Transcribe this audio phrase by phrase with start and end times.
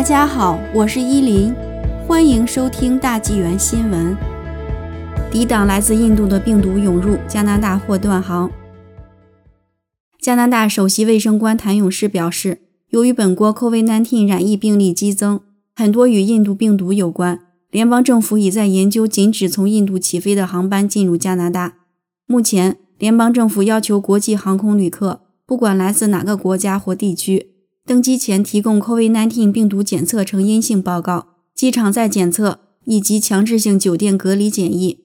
[0.00, 1.54] 大家好，我是依林，
[2.08, 4.16] 欢迎收听大纪元新闻。
[5.30, 8.50] 抵挡来自印度的病毒涌入，加拿大或断航。
[10.18, 15.40] 加拿大首席卫生官谭勇士表示，由于本国 COVID-19 染疫病例激增，
[15.76, 17.38] 很多与印度病毒有关，
[17.70, 21.74] 联邦政府已在研究禁止从印度起飞的航班进入加拿大。
[22.24, 27.49] 目前，联邦政府要求国际航空旅客，不管来自哪个国家或地区，
[27.90, 31.26] 登机前提供 COVID-19 病毒检测呈阴性报告、
[31.56, 35.00] 机场再检测以及强制性酒店隔离检疫。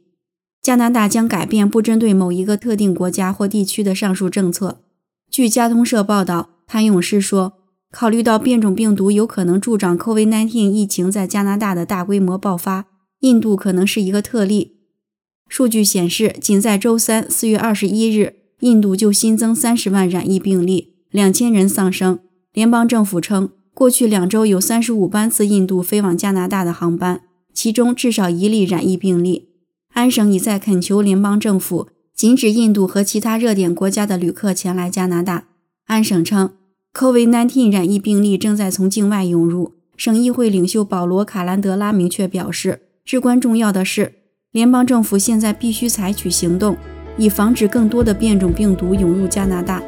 [0.62, 4.84] 加拿大将改变不针对某一个特定国家或地区的上述政策。
[5.32, 7.54] 据加通社报道，谭勇士说
[7.90, 12.86] ：“考虑到变种病毒有可能助长 COVID-19 疫情在加拿大的大规模爆发，
[13.22, 14.76] 印度可能是一个特例。”
[15.50, 22.20] 数据显示，仅在周三（四月二十一日），印度就新增三十万染疫病例，两千人丧生。
[22.56, 27.20] 联邦政府称，过去两周有三十五班次印度飞往加拿大的航班，
[27.54, 29.50] 其中至少一例染疫病例。
[29.94, 35.48] 安省已在恳求联邦政府禁止印度和其他热点国家的旅客前来加拿大。
[35.88, 36.54] 安省称
[36.94, 39.74] ，COVID-19 染疫病例正在从境外涌入。
[39.98, 44.14] 省议会领袖保罗·卡兰德拉明确表示，至关重要的是，
[44.54, 46.78] 联邦政府现在必须采取行动，
[47.18, 49.84] 以防止更多的变种病毒涌入加拿大。